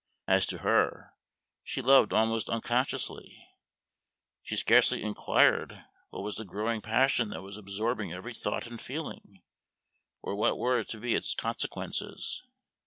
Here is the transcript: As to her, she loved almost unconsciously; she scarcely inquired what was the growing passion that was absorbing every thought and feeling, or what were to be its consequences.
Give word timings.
As 0.27 0.47
to 0.47 0.57
her, 0.65 1.13
she 1.63 1.79
loved 1.79 2.11
almost 2.11 2.49
unconsciously; 2.49 3.47
she 4.41 4.55
scarcely 4.55 5.03
inquired 5.03 5.85
what 6.09 6.23
was 6.23 6.37
the 6.37 6.43
growing 6.43 6.81
passion 6.81 7.29
that 7.29 7.43
was 7.43 7.55
absorbing 7.55 8.11
every 8.11 8.33
thought 8.33 8.65
and 8.65 8.81
feeling, 8.81 9.43
or 10.23 10.35
what 10.35 10.57
were 10.57 10.83
to 10.83 10.97
be 10.97 11.13
its 11.13 11.35
consequences. 11.35 12.41